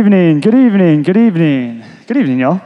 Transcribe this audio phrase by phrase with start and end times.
[0.00, 2.58] evening, good evening, good evening, good evening, y'all.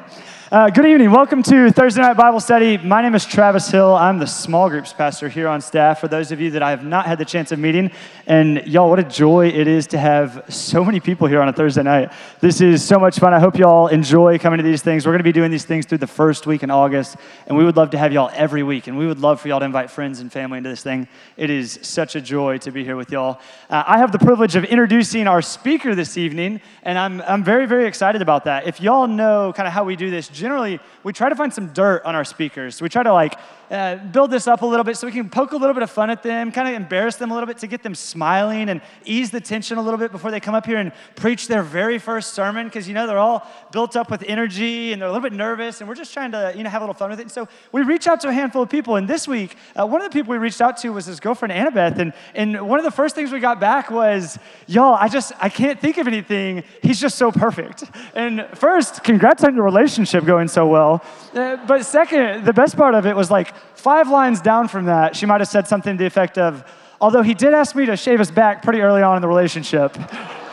[0.54, 1.10] Uh, good evening.
[1.10, 2.78] Welcome to Thursday Night Bible Study.
[2.78, 3.92] My name is Travis Hill.
[3.92, 5.98] I'm the small groups pastor here on staff.
[5.98, 7.90] For those of you that I have not had the chance of meeting,
[8.28, 11.52] and y'all, what a joy it is to have so many people here on a
[11.52, 12.12] Thursday night.
[12.38, 13.34] This is so much fun.
[13.34, 15.04] I hope y'all enjoy coming to these things.
[15.04, 17.16] We're going to be doing these things through the first week in August,
[17.48, 18.86] and we would love to have y'all every week.
[18.86, 21.08] And we would love for y'all to invite friends and family into this thing.
[21.36, 23.40] It is such a joy to be here with y'all.
[23.68, 27.66] Uh, I have the privilege of introducing our speaker this evening, and I'm, I'm very,
[27.66, 28.68] very excited about that.
[28.68, 31.72] If y'all know kind of how we do this, generally we try to find some
[31.72, 32.82] dirt on our speakers.
[32.82, 33.38] We try to like
[33.74, 35.90] uh, build this up a little bit so we can poke a little bit of
[35.90, 38.80] fun at them, kind of embarrass them a little bit to get them smiling and
[39.04, 41.98] ease the tension a little bit before they come up here and preach their very
[41.98, 45.28] first sermon because you know they're all built up with energy and they're a little
[45.28, 47.22] bit nervous and we're just trying to you know have a little fun with it.
[47.22, 50.00] And so we reach out to a handful of people and this week uh, one
[50.00, 52.84] of the people we reached out to was his girlfriend Annabeth and and one of
[52.84, 56.62] the first things we got back was y'all I just I can't think of anything.
[56.82, 57.84] He's just so perfect.
[58.14, 61.04] And first, congrats on your relationship going so well.
[61.34, 65.16] Uh, but second, the best part of it was like five lines down from that,
[65.16, 66.64] she might have said something to the effect of,
[67.00, 69.96] although he did ask me to shave his back pretty early on in the relationship.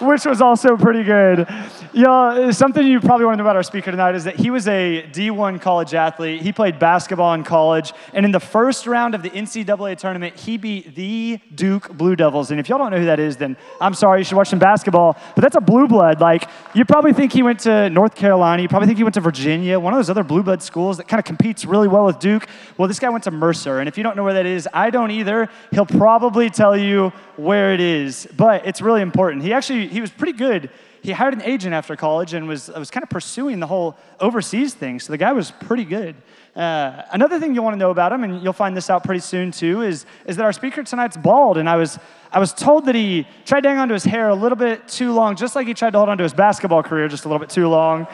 [0.00, 1.48] which was also pretty good.
[1.96, 4.66] Yeah, something you probably want to know about our speaker tonight is that he was
[4.66, 6.42] a D1 college athlete.
[6.42, 10.56] He played basketball in college, and in the first round of the NCAA tournament, he
[10.56, 12.50] beat the Duke Blue Devils.
[12.50, 14.58] And if y'all don't know who that is, then I'm sorry, you should watch some
[14.58, 15.16] basketball.
[15.36, 16.20] But that's a blue blood.
[16.20, 19.20] Like, you probably think he went to North Carolina, you probably think he went to
[19.20, 22.18] Virginia, one of those other blue blood schools that kind of competes really well with
[22.18, 22.48] Duke.
[22.76, 24.90] Well, this guy went to Mercer, and if you don't know where that is, I
[24.90, 25.48] don't either.
[25.70, 29.44] He'll probably tell you where it is, but it's really important.
[29.44, 30.70] He actually he was pretty good.
[31.04, 34.72] He hired an agent after college and was, was kind of pursuing the whole overseas
[34.72, 34.98] thing.
[34.98, 36.16] So the guy was pretty good.
[36.56, 39.20] Uh, another thing you'll want to know about him, and you'll find this out pretty
[39.20, 41.58] soon too, is, is that our speaker tonight's bald.
[41.58, 41.98] And I was,
[42.32, 45.12] I was told that he tried to hang onto his hair a little bit too
[45.12, 47.50] long, just like he tried to hold onto his basketball career just a little bit
[47.50, 48.06] too long.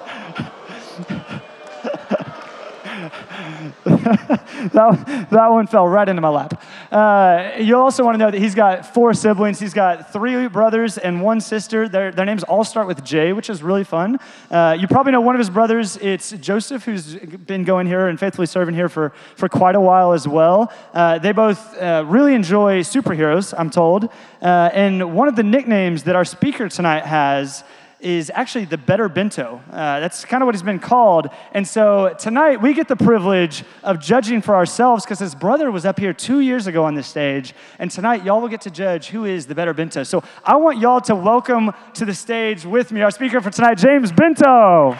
[4.73, 6.63] that, that one fell right into my lap.
[6.91, 9.59] Uh, you also want to know that he's got four siblings.
[9.59, 11.89] He's got three brothers and one sister.
[11.89, 14.19] Their, their names all start with J, which is really fun.
[14.51, 15.97] Uh, you probably know one of his brothers.
[15.97, 20.13] It's Joseph, who's been going here and faithfully serving here for, for quite a while
[20.13, 20.71] as well.
[20.93, 24.05] Uh, they both uh, really enjoy superheroes, I'm told.
[24.41, 27.63] Uh, and one of the nicknames that our speaker tonight has
[27.99, 29.61] is actually the better bento.
[29.69, 31.29] Uh, that's kind of what he's been called.
[31.53, 35.85] And so tonight we get the privilege of judging for ourselves because his brother was
[35.85, 37.53] up here two years ago on this stage.
[37.77, 40.03] And tonight y'all will get to judge who is the better bento.
[40.03, 43.75] So I want y'all to welcome to the stage with me our speaker for tonight,
[43.75, 44.91] James Bento.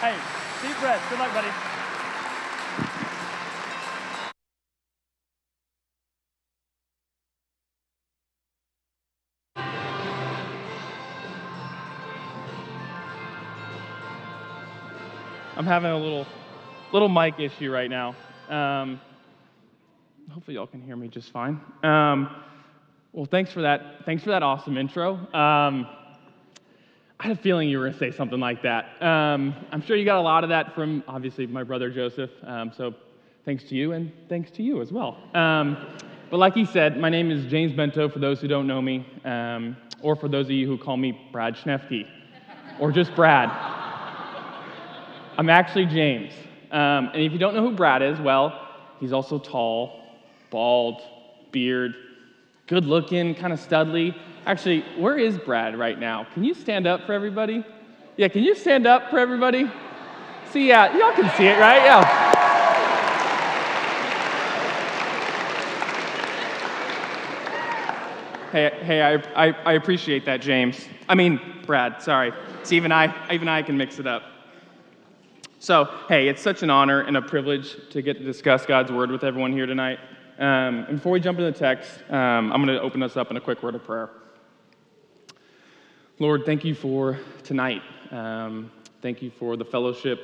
[0.00, 0.14] hey,
[0.62, 1.04] deep breath.
[1.10, 1.77] Good luck, buddy.
[15.68, 16.26] Having a little,
[16.92, 18.16] little mic issue right now.
[18.48, 19.00] Um,
[20.30, 21.60] hopefully, y'all can hear me just fine.
[21.82, 22.34] Um,
[23.12, 24.04] well, thanks for that.
[24.06, 25.14] Thanks for that awesome intro.
[25.34, 25.86] Um,
[27.20, 29.02] I had a feeling you were going to say something like that.
[29.02, 32.30] Um, I'm sure you got a lot of that from obviously my brother Joseph.
[32.44, 32.94] Um, so,
[33.44, 35.18] thanks to you, and thanks to you as well.
[35.34, 35.76] Um,
[36.30, 38.08] but like he said, my name is James Bento.
[38.08, 39.06] For those who don't know me,
[40.00, 42.06] or for those of you who call me Brad Schnefke,
[42.80, 43.77] or just Brad.
[45.38, 46.32] I'm actually James.
[46.72, 48.68] Um, and if you don't know who Brad is, well,
[48.98, 50.02] he's also tall,
[50.50, 51.00] bald,
[51.52, 51.94] beard,
[52.66, 54.16] good looking, kind of studly.
[54.46, 56.26] Actually, where is Brad right now?
[56.34, 57.64] Can you stand up for everybody?
[58.16, 59.70] Yeah, can you stand up for everybody?
[60.50, 61.84] See, yeah, y'all can see it, right?
[61.84, 62.34] Yeah.
[68.50, 70.88] Hey, hey, I, I, I appreciate that, James.
[71.08, 72.32] I mean, Brad, sorry.
[72.64, 74.24] See, even I, even I can mix it up.
[75.60, 79.10] So, hey, it's such an honor and a privilege to get to discuss God's word
[79.10, 79.98] with everyone here tonight.
[80.38, 83.32] Um, and before we jump into the text, um, I'm going to open us up
[83.32, 84.08] in a quick word of prayer.
[86.20, 87.82] Lord, thank you for tonight.
[88.12, 88.70] Um,
[89.02, 90.20] thank you for the fellowship,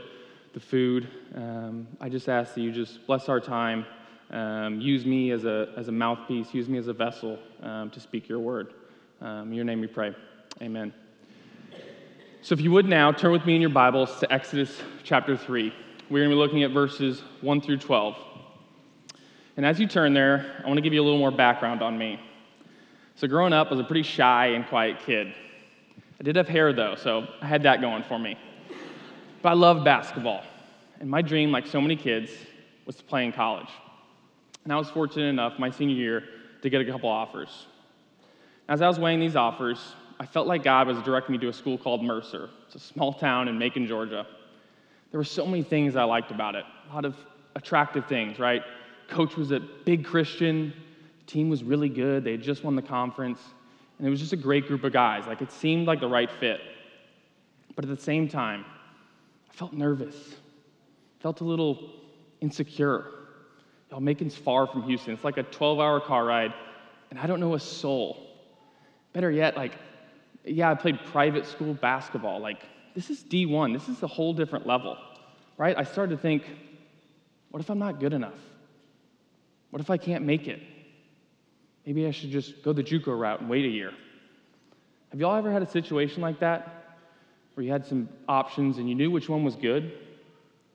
[0.53, 1.09] the food.
[1.35, 3.87] Um, I just ask that you just bless our time.
[4.31, 7.99] Um, use me as a, as a mouthpiece, use me as a vessel um, to
[7.99, 8.73] speak your word.
[9.21, 10.15] in your name we pray.
[10.63, 10.95] Amen.
[12.45, 15.73] So, if you would now, turn with me in your Bibles to Exodus chapter 3.
[16.11, 18.19] We're going to be looking at verses 1 through 12.
[19.57, 21.97] And as you turn there, I want to give you a little more background on
[21.97, 22.21] me.
[23.15, 25.33] So, growing up, I was a pretty shy and quiet kid.
[26.21, 28.37] I did have hair, though, so I had that going for me.
[29.41, 30.45] But I loved basketball.
[31.01, 32.31] And my dream, like so many kids,
[32.85, 33.71] was to play in college.
[34.65, 36.25] And I was fortunate enough my senior year
[36.61, 37.69] to get a couple offers.
[38.69, 41.53] As I was weighing these offers, I felt like God was directing me to a
[41.53, 42.49] school called Mercer.
[42.67, 44.27] It's a small town in Macon, Georgia.
[45.11, 47.17] There were so many things I liked about it, a lot of
[47.57, 48.63] attractive things, right?
[49.09, 50.73] Coach was a big Christian,
[51.21, 53.39] the team was really good, they had just won the conference,
[53.99, 55.27] and it was just a great group of guys.
[55.27, 56.61] Like it seemed like the right fit.
[57.77, 58.65] But at the same time,
[59.51, 60.17] I felt nervous,
[61.21, 61.91] felt a little
[62.41, 63.07] insecure.
[63.91, 65.15] Y'all, Macon's far from Houston.
[65.15, 66.53] It's like a 12 hour car ride,
[67.11, 68.31] and I don't know a soul.
[69.13, 69.73] Better yet, like,
[70.45, 72.41] yeah, I played private school basketball.
[72.41, 72.63] Like,
[72.95, 74.97] this is D1, this is a whole different level,
[75.57, 75.77] right?
[75.77, 76.45] I started to think,
[77.51, 78.39] what if I'm not good enough?
[79.71, 80.63] What if I can't make it?
[81.87, 83.93] Maybe I should just go the Juco route and wait a year.
[85.11, 86.97] Have y'all ever had a situation like that
[87.55, 89.93] where you had some options and you knew which one was good,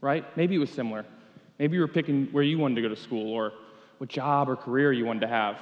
[0.02, 0.26] right?
[0.38, 1.06] Maybe it was similar.
[1.58, 3.54] Maybe you were picking where you wanted to go to school or
[3.98, 5.58] what job or career you wanted to have.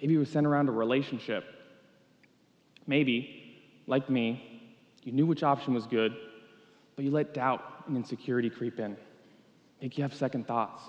[0.00, 1.44] Maybe it was centered around a relationship.
[2.86, 4.62] Maybe, like me,
[5.02, 6.16] you knew which option was good,
[6.96, 8.96] but you let doubt and insecurity creep in,
[9.80, 10.82] make you have second thoughts.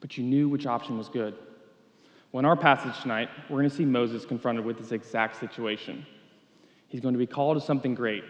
[0.00, 1.34] But you knew which option was good.
[2.32, 6.06] Well, in our passage tonight, we're going to see Moses confronted with this exact situation.
[6.88, 8.24] He's going to be called to something great,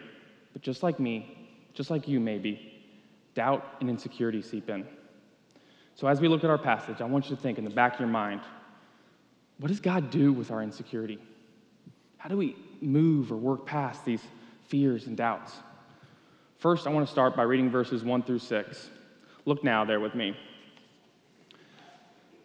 [0.53, 2.83] but just like me, just like you maybe,
[3.35, 4.87] doubt and insecurity seep in.
[5.95, 7.95] So, as we look at our passage, I want you to think in the back
[7.95, 8.41] of your mind
[9.59, 11.19] what does God do with our insecurity?
[12.17, 14.23] How do we move or work past these
[14.69, 15.53] fears and doubts?
[16.59, 18.91] First, I want to start by reading verses 1 through 6.
[19.47, 20.37] Look now there with me.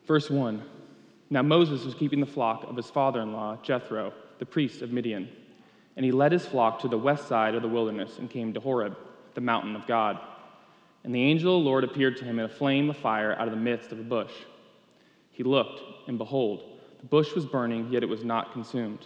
[0.05, 0.63] Verse 1
[1.29, 4.91] Now Moses was keeping the flock of his father in law, Jethro, the priest of
[4.91, 5.27] Midian.
[5.97, 8.59] And he led his flock to the west side of the wilderness and came to
[8.59, 8.97] Horeb,
[9.33, 10.19] the mountain of God.
[11.03, 13.47] And the angel of the Lord appeared to him in a flame of fire out
[13.47, 14.31] of the midst of a bush.
[15.31, 19.05] He looked, and behold, the bush was burning, yet it was not consumed.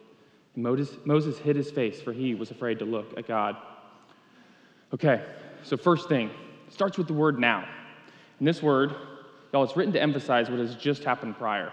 [0.55, 3.55] Moses, Moses hid his face, for he was afraid to look at God.
[4.93, 5.23] Okay,
[5.63, 6.29] so first thing,
[6.69, 7.67] starts with the word now.
[8.39, 8.93] And this word,
[9.53, 11.71] y'all, it's written to emphasize what has just happened prior.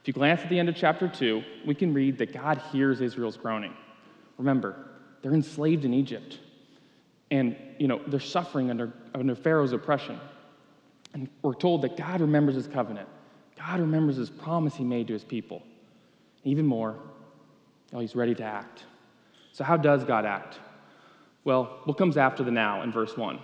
[0.00, 3.00] If you glance at the end of chapter 2, we can read that God hears
[3.00, 3.74] Israel's groaning.
[4.38, 4.76] Remember,
[5.22, 6.38] they're enslaved in Egypt.
[7.30, 10.20] And, you know, they're suffering under, under Pharaoh's oppression.
[11.14, 13.08] And we're told that God remembers his covenant.
[13.56, 15.62] God remembers his promise he made to his people.
[16.44, 16.96] Even more,
[17.94, 18.84] oh, he's ready to act.
[19.52, 20.58] So, how does God act?
[21.44, 23.38] Well, what comes after the now in verse 1?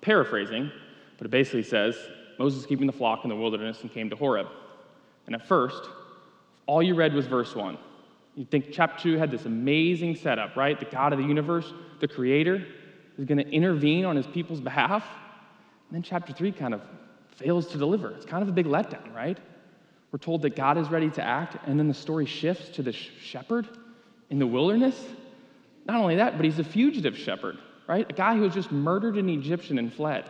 [0.00, 0.70] Paraphrasing,
[1.18, 1.96] but it basically says
[2.38, 4.46] Moses keeping the flock in the wilderness and came to Horeb.
[5.26, 5.82] And at first,
[6.66, 7.76] all you read was verse 1.
[8.36, 10.78] You'd think chapter 2 had this amazing setup, right?
[10.78, 12.64] The God of the universe, the creator,
[13.18, 15.04] is going to intervene on his people's behalf.
[15.88, 16.82] And then chapter 3 kind of
[17.36, 18.10] fails to deliver.
[18.10, 19.38] It's kind of a big letdown, right?
[20.12, 22.92] We're told that God is ready to act, and then the story shifts to the
[22.92, 23.66] shepherd
[24.30, 25.00] in the wilderness.
[25.86, 28.06] Not only that, but he's a fugitive shepherd, right?
[28.08, 30.24] A guy who has just murdered an Egyptian and fled.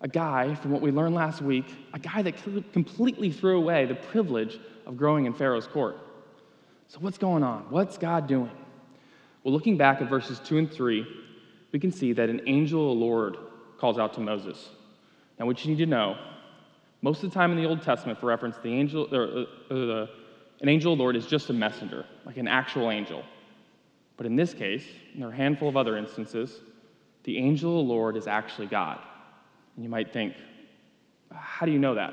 [0.00, 2.34] A guy, from what we learned last week, a guy that
[2.72, 5.98] completely threw away the privilege of growing in Pharaoh's court.
[6.88, 7.66] So, what's going on?
[7.68, 8.50] What's God doing?
[9.44, 11.06] Well, looking back at verses 2 and 3,
[11.72, 13.36] we can see that an angel of the Lord
[13.78, 14.70] calls out to Moses.
[15.38, 16.18] Now, what you need to know,
[17.00, 20.06] most of the time in the Old Testament, for reference, the angel, or, uh, uh,
[20.60, 23.24] an angel of the Lord is just a messenger, like an actual angel.
[24.16, 26.60] But in this case, and there are a handful of other instances,
[27.24, 28.98] the angel of the Lord is actually God.
[29.76, 30.34] And you might think,
[31.32, 32.12] how do you know that?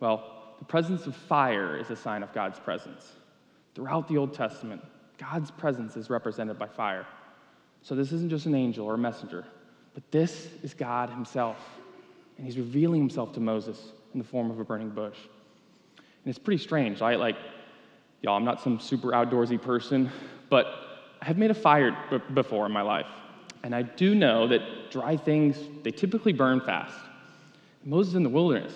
[0.00, 3.12] Well, the presence of fire is a sign of God's presence.
[3.74, 4.82] Throughout the Old Testament,
[5.18, 7.06] God's presence is represented by fire.
[7.82, 9.44] So this isn't just an angel or a messenger,
[9.94, 11.56] but this is God Himself
[12.36, 15.16] and he's revealing himself to Moses in the form of a burning bush.
[16.26, 17.02] And it's pretty strange.
[17.02, 17.36] I like,
[18.20, 20.10] y'all, I'm not some super outdoorsy person,
[20.50, 20.66] but
[21.22, 23.06] I have made a fire b- before in my life.
[23.62, 26.96] And I do know that dry things, they typically burn fast.
[27.84, 28.72] Moses in the wilderness,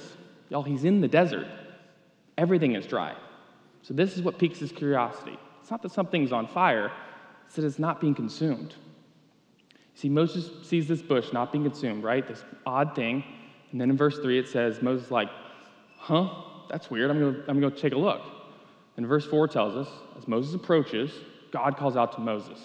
[0.49, 1.49] y'all, he's in the desert.
[2.38, 3.16] Everything is dry.
[3.83, 5.37] So this is what piques his curiosity.
[5.61, 6.92] It's not that something's on fire,
[7.49, 8.76] it's that it's not being consumed.
[9.97, 12.25] See, Moses sees this bush not being consumed, right?
[12.28, 13.25] This odd thing.
[13.73, 15.30] And then in verse 3, it says, Moses like,
[15.99, 16.28] huh,
[16.70, 17.10] that's weird.
[17.10, 18.22] I'm going to I'm going to take a look.
[18.96, 21.10] And verse 4 tells us, as Moses approaches,
[21.50, 22.58] God calls out to Moses.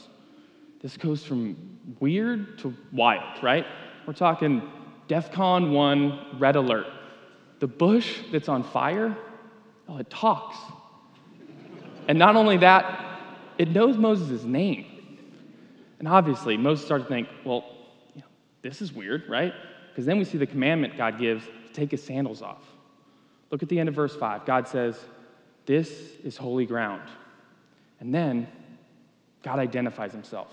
[0.81, 3.65] this goes from weird to wild, right?
[4.05, 4.61] We're talking
[5.07, 6.87] DEFCON 1 red alert.
[7.59, 9.15] The bush that's on fire,
[9.87, 10.57] oh, it talks.
[12.07, 13.19] And not only that,
[13.57, 14.85] it knows Moses' name.
[15.99, 17.63] And obviously, Moses started to think, well,
[18.13, 18.27] you know,
[18.61, 19.53] this is weird, right?
[19.89, 22.61] Because then we see the commandment God gives to take his sandals off.
[23.51, 24.45] Look at the end of verse 5.
[24.45, 24.97] God says,
[25.65, 25.89] This
[26.23, 27.03] is holy ground.
[27.99, 28.47] And then
[29.43, 30.51] God identifies himself.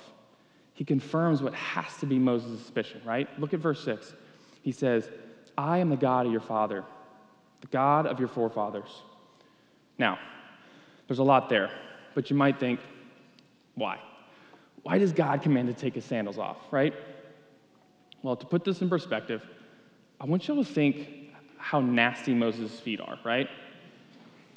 [0.74, 3.28] He confirms what has to be Moses' suspicion, right?
[3.38, 4.14] Look at verse 6.
[4.62, 5.08] He says,
[5.56, 6.84] I am the God of your father,
[7.60, 8.88] the God of your forefathers.
[9.98, 10.18] Now,
[11.06, 11.70] there's a lot there,
[12.14, 12.80] but you might think,
[13.74, 13.98] why?
[14.82, 16.94] Why does God command to take his sandals off, right?
[18.22, 19.42] Well, to put this in perspective,
[20.20, 21.08] I want you all to think
[21.62, 23.48] how nasty Moses' feet are, right?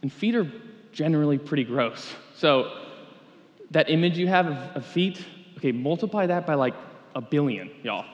[0.01, 0.51] And feet are
[0.91, 2.13] generally pretty gross.
[2.35, 2.81] So,
[3.71, 5.24] that image you have of, of feet,
[5.57, 6.74] okay, multiply that by like
[7.13, 8.05] a billion, y'all.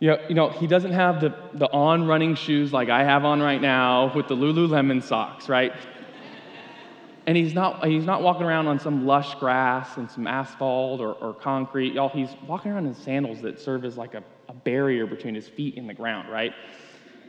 [0.00, 3.24] You know, you know, he doesn't have the, the on running shoes like I have
[3.24, 5.72] on right now with the Lululemon socks, right?
[7.26, 11.12] And he's not, he's not walking around on some lush grass and some asphalt or,
[11.14, 11.92] or concrete.
[11.92, 15.46] Y'all, he's walking around in sandals that serve as like a, a barrier between his
[15.46, 16.54] feet and the ground, right?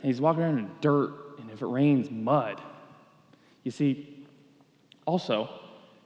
[0.02, 2.60] And he's walking around in dirt, and if it rains, mud.
[3.64, 4.24] You see,
[5.06, 5.50] also,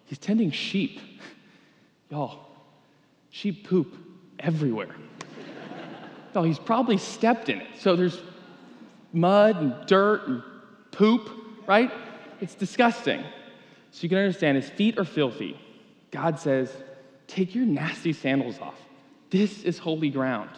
[0.06, 1.00] he's tending sheep.
[2.10, 2.40] Y'all,
[3.30, 3.94] sheep poop
[4.38, 4.94] everywhere.
[6.36, 7.68] Oh, he's probably stepped in it.
[7.78, 8.20] So there's
[9.12, 10.42] mud and dirt and
[10.90, 11.30] poop,
[11.64, 11.92] right?
[12.40, 13.22] It's disgusting.
[13.92, 15.56] So you can understand his feet are filthy.
[16.10, 16.72] God says,
[17.28, 18.74] Take your nasty sandals off.
[19.30, 20.50] This is holy ground.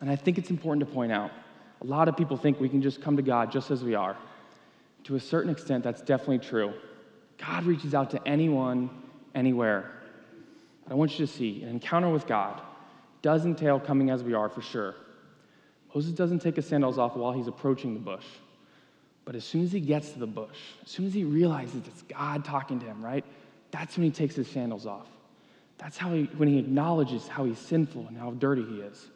[0.00, 1.30] And I think it's important to point out
[1.80, 4.16] a lot of people think we can just come to God just as we are.
[5.04, 6.74] To a certain extent, that's definitely true.
[7.38, 8.90] God reaches out to anyone,
[9.34, 9.90] anywhere.
[10.84, 12.60] But I want you to see an encounter with God
[13.22, 14.94] does entail coming as we are for sure.
[15.94, 18.24] Moses doesn't take his sandals off while he's approaching the bush.
[19.24, 22.02] But as soon as he gets to the bush, as soon as he realizes it's
[22.02, 23.24] God talking to him, right?
[23.70, 25.06] That's when he takes his sandals off.
[25.78, 29.06] That's how he, when he acknowledges how he's sinful and how dirty he is.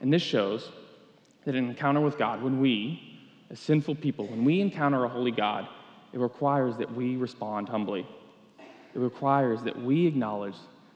[0.00, 0.70] And this shows
[1.50, 3.18] that an encounter with God, when we,
[3.50, 5.66] as sinful people, when we encounter a holy God,
[6.12, 8.06] it requires that we respond humbly.
[8.94, 10.54] It requires that we acknowledge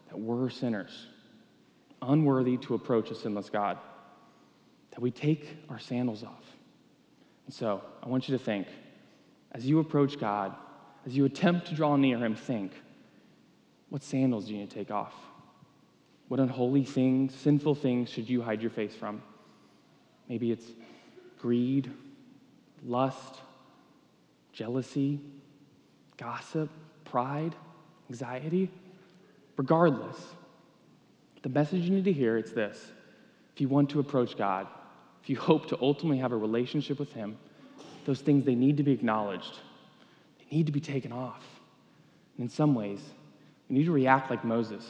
[0.08, 1.08] that we're sinners
[2.02, 3.78] unworthy to approach a sinless God,
[4.92, 6.44] that we take our sandals off.
[7.46, 8.68] And so I want you to think
[9.50, 10.54] as you approach God,
[11.04, 12.70] as you attempt to draw near Him, think
[13.88, 15.14] what sandals do you need to take off?
[16.28, 19.20] What unholy things, sinful things should you hide your face from?
[20.28, 20.66] Maybe it's
[21.38, 21.90] greed,
[22.84, 23.36] lust,
[24.52, 25.20] jealousy,
[26.16, 26.70] gossip,
[27.04, 27.54] pride,
[28.08, 28.70] anxiety.
[29.56, 30.16] Regardless,
[31.42, 32.92] the message you need to hear is this.
[33.54, 34.66] If you want to approach God,
[35.22, 37.36] if you hope to ultimately have a relationship with Him,
[38.04, 39.58] those things they need to be acknowledged.
[40.38, 41.42] They need to be taken off.
[42.36, 43.00] And in some ways,
[43.68, 44.84] we need to react like Moses.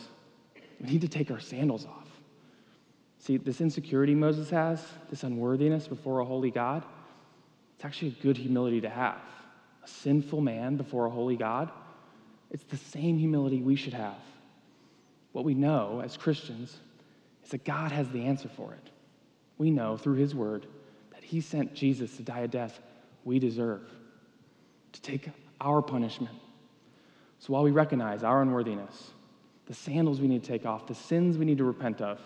[0.80, 2.03] We need to take our sandals off.
[3.24, 6.84] See, this insecurity Moses has, this unworthiness before a holy God,
[7.74, 9.22] it's actually a good humility to have.
[9.82, 11.70] A sinful man before a holy God,
[12.50, 14.18] it's the same humility we should have.
[15.32, 16.76] What we know as Christians
[17.42, 18.90] is that God has the answer for it.
[19.56, 20.66] We know through His Word
[21.12, 22.78] that He sent Jesus to die a death
[23.24, 23.88] we deserve,
[24.92, 25.30] to take
[25.62, 26.36] our punishment.
[27.38, 29.12] So while we recognize our unworthiness,
[29.64, 32.20] the sandals we need to take off, the sins we need to repent of,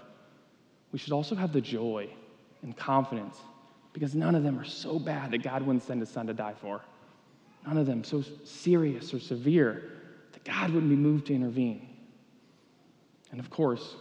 [0.92, 2.08] we should also have the joy
[2.62, 3.38] and confidence
[3.92, 6.54] because none of them are so bad that God wouldn't send His Son to die
[6.60, 6.80] for.
[7.66, 9.90] None of them so serious or severe
[10.32, 11.88] that God wouldn't be moved to intervene.
[13.30, 13.96] And of course,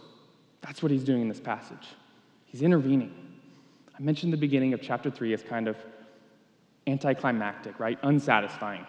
[0.60, 1.88] that's what he's doing in this passage.
[2.46, 3.12] He's intervening.
[3.98, 5.76] I mentioned the beginning of chapter 3 as kind of
[6.86, 7.98] anticlimactic, right?
[8.02, 8.86] Unsatisfying.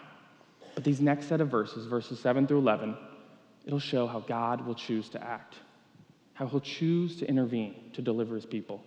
[0.74, 2.96] But these next set of verses, verses 7 through 11,
[3.66, 5.56] it'll show how God will choose to act,
[6.40, 8.82] how he'll choose to intervene to deliver his people.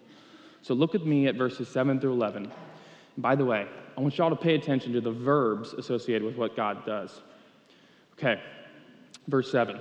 [0.64, 2.46] So look at me at verses 7 through 11.
[2.46, 2.52] And
[3.16, 6.56] by the way, I want y'all to pay attention to the verbs associated with what
[6.56, 7.22] God does.
[8.14, 8.42] Okay,
[9.28, 9.80] verse 7.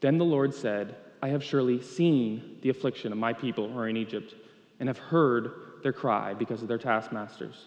[0.00, 3.88] Then the Lord said, I have surely seen the affliction of my people who are
[3.88, 4.36] in Egypt,
[4.78, 7.66] and have heard their cry because of their taskmasters.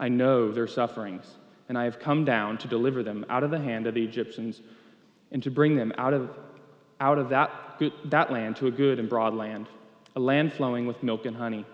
[0.00, 1.26] I know their sufferings,
[1.68, 4.62] and I have come down to deliver them out of the hand of the Egyptians,
[5.30, 6.28] and to bring them out of,
[7.00, 9.66] out of that, good, that land to a good and broad land,
[10.14, 11.64] a land flowing with milk and honey,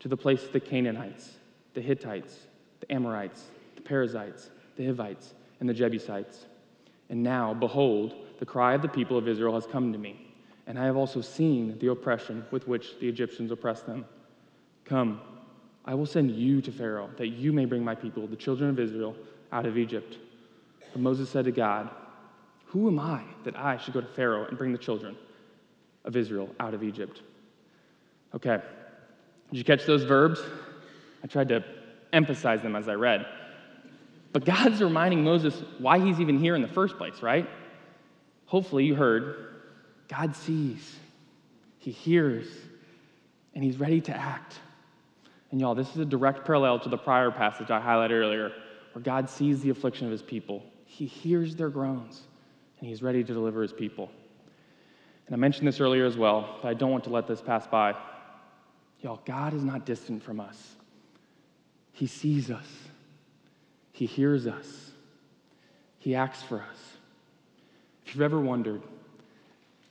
[0.00, 1.34] to the place of the Canaanites,
[1.74, 2.40] the Hittites,
[2.80, 3.44] the Amorites,
[3.76, 6.46] the Perizzites, the Hivites, and the Jebusites
[7.08, 10.26] And now, behold, the cry of the people of Israel has come to me,
[10.66, 14.04] and I have also seen the oppression with which the Egyptians oppress them.
[14.84, 15.20] Come,
[15.84, 18.80] I will send you to Pharaoh, that you may bring my people, the children of
[18.80, 19.14] Israel,
[19.52, 20.16] out of Egypt.
[20.92, 21.90] But Moses said to God,
[22.66, 25.16] Who am I that I should go to Pharaoh and bring the children
[26.04, 27.22] of Israel out of Egypt?
[28.34, 28.58] Okay,
[29.50, 30.40] did you catch those verbs?
[31.22, 31.64] I tried to
[32.12, 33.26] emphasize them as I read.
[34.32, 37.48] But God's reminding Moses why he's even here in the first place, right?
[38.46, 39.54] Hopefully, you heard
[40.08, 40.96] God sees,
[41.78, 42.46] He hears,
[43.54, 44.58] and He's ready to act.
[45.50, 48.52] And y'all, this is a direct parallel to the prior passage I highlighted earlier,
[48.92, 50.64] where God sees the affliction of His people.
[50.84, 52.22] He hears their groans,
[52.80, 54.10] and He's ready to deliver His people.
[55.26, 57.66] And I mentioned this earlier as well, but I don't want to let this pass
[57.66, 57.94] by.
[59.00, 60.76] Y'all, God is not distant from us.
[61.92, 62.66] He sees us.
[63.92, 64.90] He hears us.
[65.98, 66.78] He acts for us.
[68.04, 68.82] If you've ever wondered,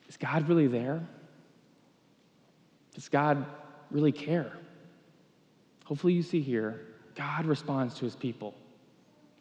[0.07, 1.01] is God really there?
[2.93, 3.45] Does God
[3.89, 4.51] really care?
[5.85, 6.81] Hopefully, you see here,
[7.15, 8.53] God responds to his people.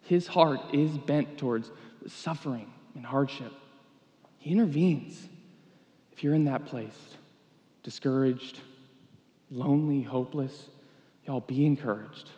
[0.03, 1.71] His heart is bent towards
[2.07, 3.53] suffering and hardship.
[4.39, 5.29] He intervenes.
[6.13, 7.17] If you're in that place,
[7.83, 8.61] discouraged,
[9.51, 10.69] lonely, hopeless,
[11.27, 12.31] y'all be encouraged.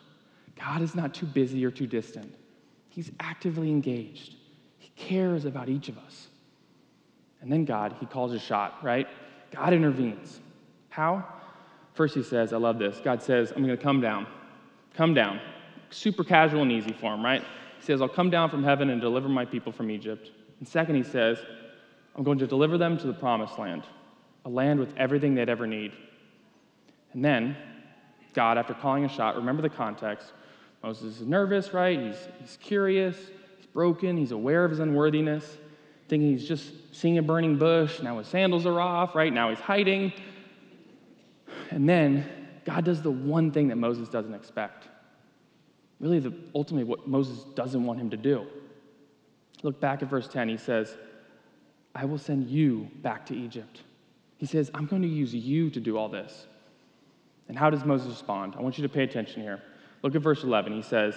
[0.56, 2.34] God is not too busy or too distant.
[2.88, 4.36] He's actively engaged.
[4.78, 6.28] He cares about each of us.
[7.40, 9.08] And then God, He calls a shot, right?
[9.50, 10.40] God intervenes.
[10.88, 11.24] How?
[11.92, 13.00] First, He says, I love this.
[13.02, 14.26] God says, I'm going to come down.
[14.94, 15.40] Come down.
[15.90, 17.42] Super casual and easy for Him, right?
[17.78, 20.30] He says, I'll come down from heaven and deliver my people from Egypt.
[20.60, 21.38] And second, He says,
[22.16, 23.84] I'm going to deliver them to the promised land,
[24.44, 25.92] a land with everything they'd ever need.
[27.12, 27.56] And then,
[28.34, 30.32] God, after calling a shot, remember the context,
[30.82, 31.98] Moses is nervous, right?
[31.98, 33.16] He's, he's curious,
[33.56, 35.58] he's broken, he's aware of his unworthiness,
[36.08, 38.00] thinking he's just seeing a burning bush.
[38.00, 39.32] Now his sandals are off, right?
[39.32, 40.12] Now he's hiding.
[41.70, 42.28] And then
[42.64, 44.88] God does the one thing that Moses doesn't expect.
[46.00, 48.46] Really, the, ultimately, what Moses doesn't want him to do.
[49.62, 50.48] Look back at verse 10.
[50.48, 50.96] He says,
[51.94, 53.82] I will send you back to Egypt.
[54.38, 56.46] He says, I'm going to use you to do all this.
[57.48, 58.54] And how does Moses respond?
[58.58, 59.62] I want you to pay attention here.
[60.02, 60.72] Look at verse 11.
[60.72, 61.14] He says,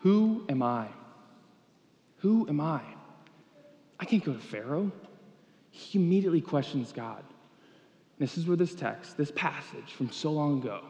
[0.00, 0.88] Who am I?
[2.18, 2.80] Who am I?
[3.98, 4.92] I can't go to Pharaoh.
[5.70, 7.24] He immediately questions God.
[8.18, 10.82] This is where this text, this passage from so long ago,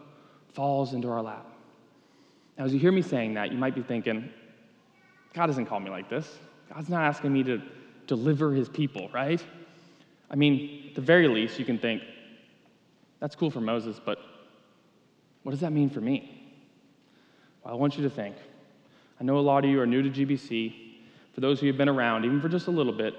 [0.55, 1.47] falls into our lap.
[2.57, 4.31] Now, as you hear me saying that, you might be thinking,
[5.35, 6.39] God doesn't call me like this.
[6.73, 7.63] God's not asking me to
[8.09, 9.43] deliver his people, right?
[10.29, 12.03] I mean, at the very least, you can think,
[13.21, 14.19] that's cool for Moses, but
[15.45, 16.53] what does that mean for me?
[17.63, 18.35] Well, I want you to think.
[19.21, 20.75] I know a lot of you are new to GBC.
[21.35, 23.15] For those who have been around, even for just a little bit,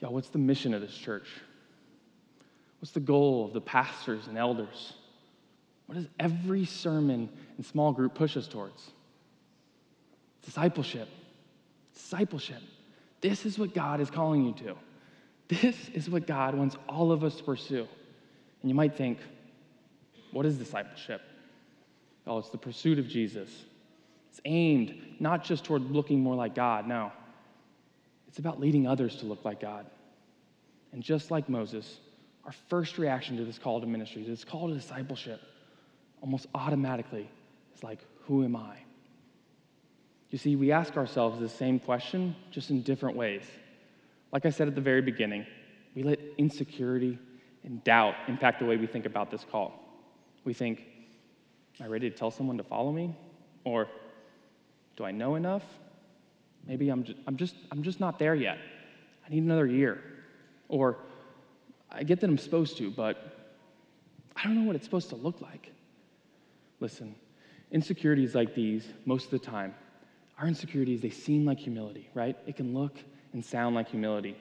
[0.00, 1.26] y'all, what's the mission of this church?
[2.80, 4.94] What's the goal of the pastors and elders?
[5.86, 8.90] What does every sermon and small group push us towards?
[10.44, 11.08] Discipleship.
[11.94, 12.62] Discipleship.
[13.22, 14.74] This is what God is calling you to.
[15.48, 17.86] This is what God wants all of us to pursue.
[18.60, 19.18] And you might think,
[20.32, 21.22] what is discipleship?
[22.26, 23.48] Oh, it's the pursuit of Jesus.
[24.30, 27.12] It's aimed not just toward looking more like God, no.
[28.28, 29.86] It's about leading others to look like God.
[30.92, 31.98] And just like Moses,
[32.44, 35.40] our first reaction to this call to ministry, this call to discipleship,
[36.22, 37.28] almost automatically
[37.74, 38.76] is like, who am I?
[40.32, 43.42] You see, we ask ourselves the same question, just in different ways.
[44.32, 45.46] Like I said at the very beginning,
[45.94, 47.18] we let insecurity
[47.64, 49.78] and doubt impact the way we think about this call.
[50.44, 50.86] We think,
[51.78, 53.14] Am I ready to tell someone to follow me?
[53.64, 53.88] Or
[54.96, 55.64] do I know enough?
[56.66, 58.58] Maybe I'm just, I'm just, I'm just not there yet.
[59.26, 60.02] I need another year.
[60.68, 60.96] Or
[61.90, 63.52] I get that I'm supposed to, but
[64.34, 65.72] I don't know what it's supposed to look like.
[66.80, 67.14] Listen,
[67.70, 69.74] insecurities like these, most of the time,
[70.38, 72.36] our insecurities, they seem like humility, right?
[72.46, 72.96] It can look
[73.32, 74.36] and sound like humility.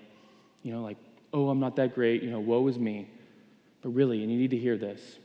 [0.64, 0.98] You know, like,
[1.34, 3.08] oh, I'm not that great, you know, woe is me.
[3.82, 5.18] But really, and you need to hear this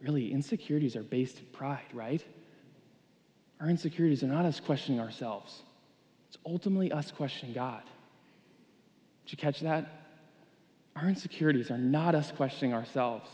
[0.00, 2.24] really, insecurities are based in pride, right?
[3.60, 5.62] Our insecurities are not us questioning ourselves,
[6.28, 7.82] it's ultimately us questioning God.
[9.24, 9.90] Did you catch that?
[10.94, 13.28] Our insecurities are not us questioning ourselves,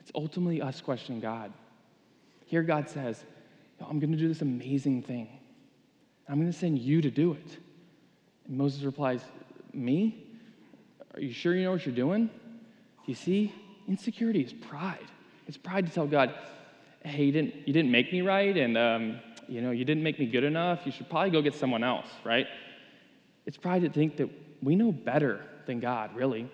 [0.00, 1.52] it's ultimately us questioning God.
[2.46, 3.24] Here, God says,
[3.80, 5.28] I'm going to do this amazing thing.
[6.28, 7.58] I'm going to send you to do it.
[8.46, 9.22] And Moses replies,
[9.72, 10.26] Me?
[11.14, 12.26] Are you sure you know what you're doing?
[12.26, 12.32] Do
[13.06, 13.52] you see?
[13.86, 15.06] Insecurity is pride.
[15.46, 16.34] It's pride to tell God,
[17.04, 20.18] hey, you didn't, you didn't make me right, and um, you know, you didn't make
[20.18, 20.80] me good enough.
[20.86, 22.46] You should probably go get someone else, right?
[23.46, 24.30] It's pride to think that
[24.62, 26.50] we know better than God, really.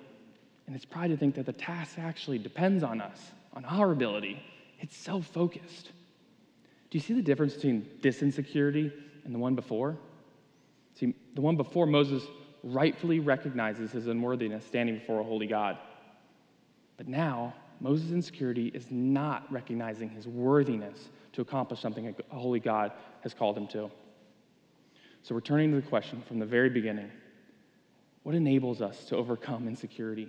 [0.67, 3.19] And it's pride to think that the task actually depends on us,
[3.55, 4.43] on our ability.
[4.81, 5.91] It's self focused.
[6.91, 8.93] Do you see the difference between this insecurity
[9.25, 9.97] and the one before?
[10.95, 12.23] See, the one before Moses
[12.63, 15.79] rightfully recognizes his unworthiness standing before a holy God.
[16.97, 22.93] But now, Moses' insecurity is not recognizing his worthiness to accomplish something a holy God
[23.23, 23.91] has called him to.
[25.23, 27.11] So, returning to the question from the very beginning
[28.23, 30.29] what enables us to overcome insecurity?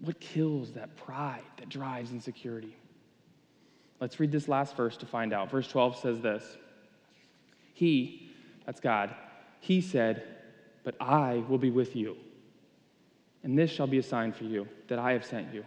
[0.00, 2.76] What kills that pride that drives insecurity?
[4.00, 5.50] Let's read this last verse to find out.
[5.50, 6.56] Verse 12 says this
[7.80, 8.28] He,
[8.66, 9.14] that's God,
[9.60, 10.22] He said,
[10.84, 12.14] But I will be with you.
[13.42, 15.64] And this shall be a sign for you that I have sent you.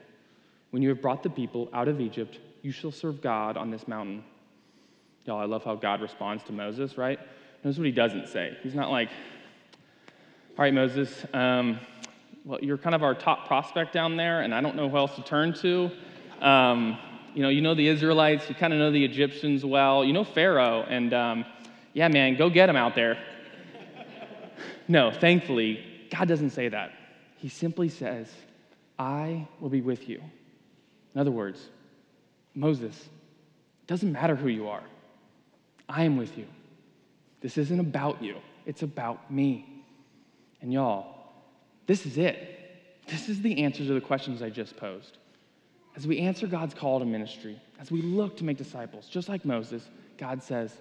[0.69, 3.88] When you have brought the people out of Egypt, you shall serve God on this
[3.88, 4.23] mountain.
[5.26, 7.19] Y'all, I love how God responds to Moses, right?
[7.63, 8.60] Notice what he doesn't say.
[8.62, 11.80] He's not like, All right, Moses, um,
[12.45, 15.15] well, you're kind of our top prospect down there, and I don't know who else
[15.15, 15.89] to turn to.
[16.41, 16.95] Um,
[17.34, 20.23] you know, you know the Israelites, you kind of know the Egyptians well, you know
[20.23, 21.45] Pharaoh, and um,
[21.93, 23.17] yeah, man, go get him out there.
[24.88, 26.91] no, thankfully, God doesn't say that.
[27.38, 28.27] He simply says,
[28.97, 30.21] I will be with you.
[31.13, 31.69] In other words,
[32.56, 34.84] Moses, it doesn't matter who you are,
[35.88, 36.47] I am with you.
[37.41, 39.84] This isn't about you, it's about me.
[40.62, 41.13] And y'all,
[41.88, 42.49] this is it.
[43.08, 45.17] This is the answer to the questions I just posed.
[45.95, 49.43] As we answer God's call to ministry, as we look to make disciples, just like
[49.43, 49.84] Moses,
[50.17, 50.73] God says,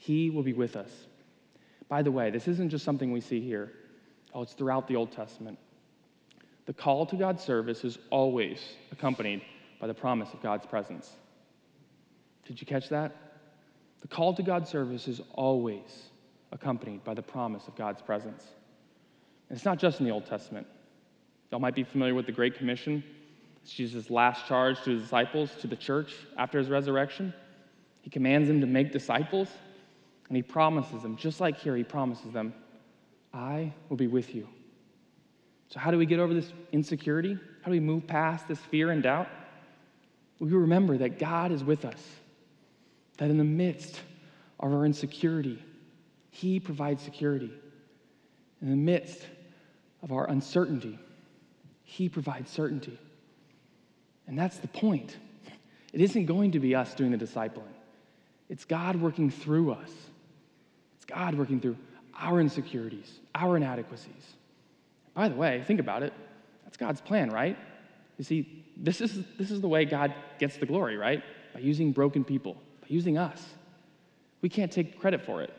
[0.00, 0.90] He will be with us.
[1.90, 3.70] By the way, this isn't just something we see here,
[4.32, 5.58] oh, it's throughout the Old Testament.
[6.64, 9.42] The call to God's service is always accompanied
[9.78, 11.10] by the promise of God's presence.
[12.46, 13.14] Did you catch that?
[14.00, 16.08] The call to God's service is always
[16.50, 18.46] accompanied by the promise of God's presence.
[19.50, 20.66] And it's not just in the Old Testament.
[21.50, 23.04] Y'all might be familiar with the Great Commission.
[23.62, 27.34] It's Jesus' last charge to his disciples, to the church after his resurrection.
[28.00, 29.48] He commands them to make disciples,
[30.30, 32.54] and he promises them, just like here, he promises them,
[33.34, 34.48] I will be with you.
[35.70, 37.34] So, how do we get over this insecurity?
[37.34, 39.28] How do we move past this fear and doubt?
[40.38, 42.00] We remember that God is with us,
[43.18, 44.00] that in the midst
[44.60, 45.62] of our insecurity,
[46.30, 47.52] He provides security.
[48.62, 49.26] In the midst
[50.00, 50.96] of our uncertainty,
[51.82, 52.96] He provides certainty.
[54.28, 55.16] And that's the point.
[55.92, 57.74] It isn't going to be us doing the discipling,
[58.48, 59.90] it's God working through us.
[61.10, 61.76] God working through
[62.18, 64.34] our insecurities, our inadequacies.
[65.14, 66.12] By the way, think about it.
[66.64, 67.56] That's God's plan, right?
[68.18, 71.22] You see, this is, this is the way God gets the glory, right?
[71.54, 73.44] By using broken people, by using us.
[74.42, 75.52] We can't take credit for it.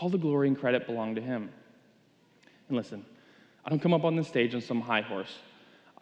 [0.00, 1.50] All the glory and credit belong to Him.
[2.68, 3.04] And listen,
[3.64, 5.34] I don't come up on the stage on some high horse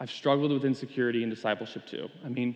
[0.01, 2.09] I've struggled with insecurity and discipleship too.
[2.25, 2.55] I mean,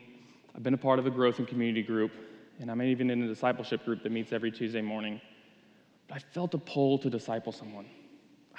[0.55, 2.12] I've been a part of a growth and community group,
[2.60, 5.21] and I'm even in a discipleship group that meets every Tuesday morning.
[6.07, 7.85] But I felt a pull to disciple someone.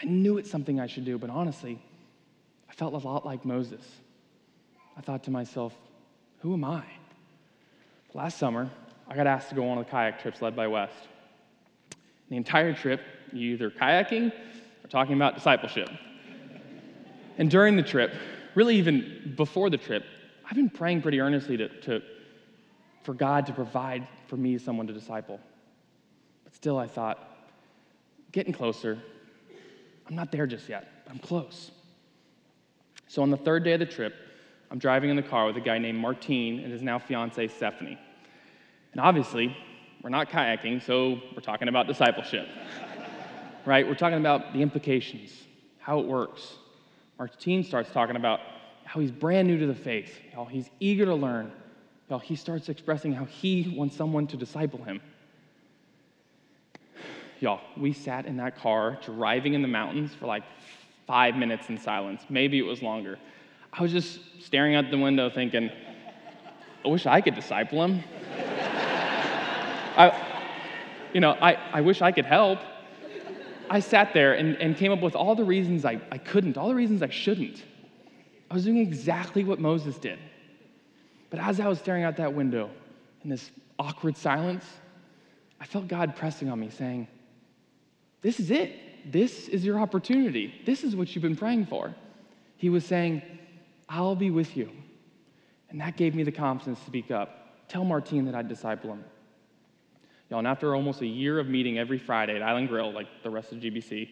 [0.01, 1.79] I knew it's something I should do, but honestly,
[2.69, 3.85] I felt a lot like Moses.
[4.97, 5.75] I thought to myself,
[6.41, 6.85] who am I?
[8.15, 8.71] Last summer,
[9.09, 10.95] I got asked to go on one of the kayak trips led by West.
[12.29, 13.01] The entire trip,
[13.33, 14.33] you either kayaking
[14.85, 15.89] or talking about discipleship.
[17.39, 18.15] And during the trip,
[18.55, 20.05] really even before the trip,
[20.45, 22.03] I've been praying pretty earnestly to, to,
[23.03, 25.41] for God to provide for me someone to disciple.
[26.45, 27.36] But still, I thought,
[28.37, 28.99] getting closer.
[30.07, 31.71] I'm not there just yet, I'm close.
[33.09, 34.15] So on the third day of the trip,
[34.71, 37.99] I'm driving in the car with a guy named Martine and his now fiancee, Stephanie.
[38.93, 39.57] And obviously,
[40.03, 42.47] we're not kayaking, so we're talking about discipleship.
[43.65, 43.89] right?
[43.89, 45.33] We're talking about the implications,
[45.79, 46.57] how it works,
[47.19, 48.41] Martine starts talking about
[48.85, 51.51] how he's brand new to the faith, how he's eager to learn,
[52.11, 55.01] how he starts expressing how he wants someone to disciple him.
[57.41, 60.43] Y'all, we sat in that car driving in the mountains for like
[61.07, 62.23] five minutes in silence.
[62.29, 63.19] Maybe it was longer.
[63.73, 65.71] I was just staring out the window thinking,
[66.85, 68.03] I wish I could disciple him.
[69.97, 70.23] I,
[71.13, 72.59] you know, I, I wish I could help.
[73.69, 76.69] I sat there and, and came up with all the reasons I, I couldn't, all
[76.69, 77.63] the reasons I shouldn't.
[78.51, 80.19] I was doing exactly what Moses did.
[81.31, 82.71] But as I was staring out that window
[83.25, 84.65] in this awkward silence,
[85.61, 87.09] I felt God pressing on me, saying,
[88.27, 88.73] This is it.
[89.13, 90.53] This is your opportunity.
[90.67, 91.95] This is what you've been praying for.
[92.57, 93.23] He was saying,
[93.89, 94.69] I'll be with you.
[95.71, 97.69] And that gave me the confidence to speak up.
[97.69, 99.05] Tell Martine that I'd disciple him.
[100.29, 103.31] Y'all, and after almost a year of meeting every Friday at Island Grill, like the
[103.31, 104.09] rest of GBC,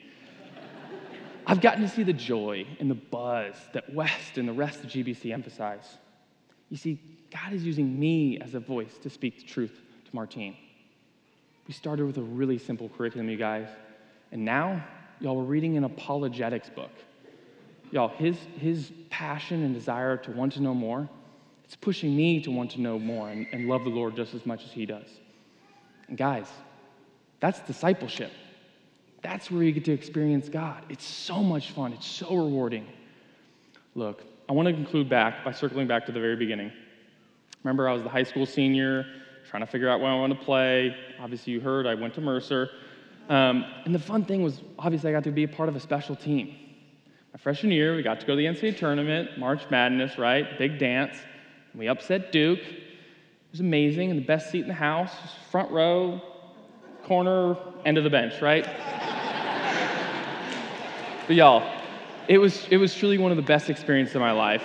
[1.48, 4.90] I've gotten to see the joy and the buzz that West and the rest of
[4.90, 5.96] GBC emphasize.
[6.70, 7.00] You see,
[7.32, 10.56] God is using me as a voice to speak the truth to Martine.
[11.66, 13.66] We started with a really simple curriculum, you guys,
[14.34, 14.84] and now,
[15.20, 16.90] y'all, we're reading an apologetics book.
[17.92, 21.08] Y'all, his, his passion and desire to want to know more,
[21.64, 24.44] it's pushing me to want to know more and, and love the Lord just as
[24.44, 25.06] much as he does.
[26.08, 26.48] And guys,
[27.38, 28.32] that's discipleship.
[29.22, 30.84] That's where you get to experience God.
[30.88, 32.88] It's so much fun, it's so rewarding.
[33.94, 36.72] Look, I want to conclude back by circling back to the very beginning.
[37.62, 39.06] Remember, I was the high school senior,
[39.48, 40.96] trying to figure out where I want to play.
[41.20, 42.68] Obviously, you heard I went to Mercer.
[43.28, 45.80] Um, and the fun thing was, obviously, I got to be a part of a
[45.80, 46.56] special team.
[47.32, 50.58] My freshman year, we got to go to the NCAA tournament, March Madness, right?
[50.58, 51.16] Big dance.
[51.74, 52.60] We upset Duke.
[52.60, 55.12] It was amazing, and the best seat in the house,
[55.50, 56.20] front row,
[57.04, 58.68] corner, end of the bench, right?
[61.26, 61.66] But y'all,
[62.28, 64.62] it was, it was truly one of the best experiences of my life.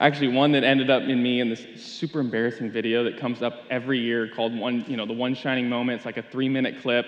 [0.00, 3.64] Actually, one that ended up in me in this super embarrassing video that comes up
[3.68, 5.96] every year called one, you know, the one shining moment.
[5.96, 7.04] It's like a three minute clip.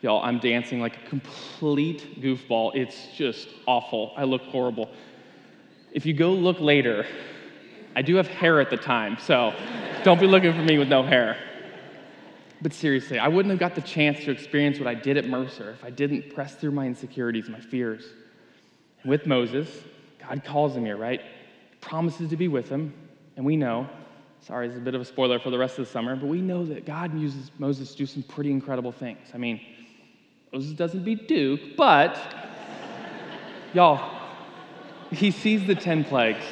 [0.00, 2.74] Y'all, I'm dancing like a complete goofball.
[2.74, 4.12] It's just awful.
[4.16, 4.90] I look horrible.
[5.92, 7.04] If you go look later,
[7.96, 9.52] I do have hair at the time, so
[10.04, 11.36] don't be looking for me with no hair.
[12.62, 15.70] But seriously, I wouldn't have got the chance to experience what I did at Mercer
[15.72, 18.04] if I didn't press through my insecurities, my fears.
[19.04, 19.68] With Moses,
[20.20, 21.22] God calls him here, right?
[21.80, 22.92] Promises to be with him,
[23.36, 23.88] and we know,
[24.40, 26.26] sorry, this is a bit of a spoiler for the rest of the summer, but
[26.26, 29.28] we know that God uses Moses to do some pretty incredible things.
[29.34, 29.60] I mean,
[30.52, 32.18] Moses doesn't beat Duke, but
[33.72, 34.20] y'all,
[35.10, 36.44] he sees the 10 plagues.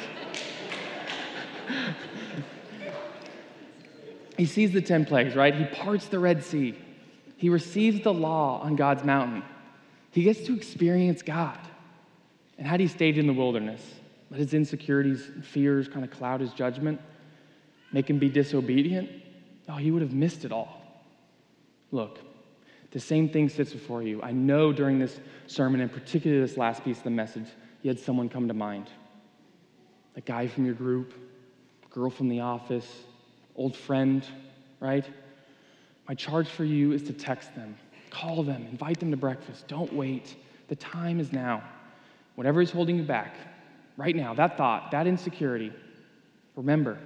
[4.39, 5.53] He sees the 10 plagues, right?
[5.53, 6.73] He parts the Red Sea.
[7.35, 9.43] He receives the law on God's mountain.
[10.11, 11.59] He gets to experience God.
[12.57, 13.81] And how do he stay in the wilderness?
[14.31, 17.01] Let his insecurities and fears kind of cloud his judgment,
[17.91, 19.09] make him be disobedient?
[19.67, 20.81] Oh, he would have missed it all.
[21.91, 22.19] Look,
[22.91, 24.21] the same thing sits before you.
[24.21, 27.47] I know during this sermon, and particularly this last piece of the message,
[27.81, 28.89] you had someone come to mind.
[30.15, 31.13] A guy from your group,
[31.89, 32.87] girl from the office,
[33.55, 34.25] old friend,
[34.79, 35.05] right?
[36.07, 37.75] My charge for you is to text them,
[38.09, 39.67] call them, invite them to breakfast.
[39.67, 40.35] Don't wait.
[40.67, 41.63] The time is now.
[42.35, 43.35] Whatever is holding you back,
[43.99, 45.73] right now, that thought, that insecurity,
[46.55, 46.97] remember,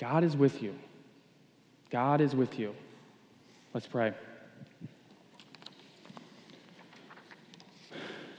[0.00, 0.74] God is with you.
[1.90, 2.74] God is with you.
[3.72, 4.12] Let's pray.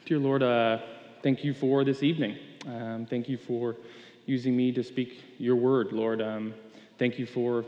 [0.05, 0.79] Dear Lord, uh,
[1.23, 2.37] thank you for this evening.
[2.67, 3.77] Um, thank you for
[4.25, 6.21] using me to speak your word, Lord.
[6.21, 6.53] Um,
[6.99, 7.65] Thank you for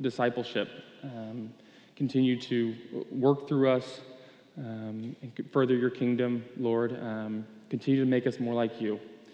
[0.00, 0.68] discipleship.
[1.02, 1.52] Um,
[1.96, 2.74] continue to
[3.10, 4.00] work through us
[4.56, 6.98] um, and further your kingdom, Lord.
[6.98, 8.98] Um, continue to make us more like you.